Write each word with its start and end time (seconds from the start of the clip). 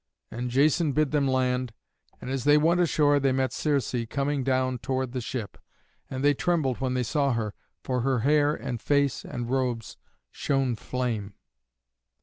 And 0.31 0.49
Jason 0.49 0.93
bid 0.93 1.11
them 1.11 1.27
land, 1.27 1.73
and 2.19 2.31
as 2.31 2.43
they 2.43 2.57
went 2.57 2.79
ashore 2.79 3.19
they 3.19 3.31
met 3.31 3.53
Circe 3.53 3.93
coming 4.09 4.43
down 4.43 4.79
toward 4.79 5.11
the 5.11 5.21
ship, 5.21 5.59
and 6.09 6.23
they 6.23 6.33
trembled 6.33 6.79
when 6.81 6.95
they 6.95 7.03
saw 7.03 7.33
her, 7.33 7.53
for 7.83 8.01
her 8.01 8.21
hair 8.21 8.55
and 8.55 8.81
face 8.81 9.23
and 9.23 9.47
robes 9.51 9.97
shone 10.31 10.75
flame. 10.75 11.35